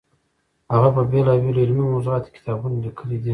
[0.73, 3.29] هغه په بېلابېلو علمي موضوعاتو کې کتابونه لیکلي دي.